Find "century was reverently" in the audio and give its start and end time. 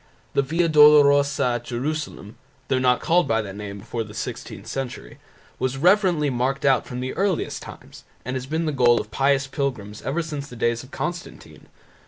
4.65-6.31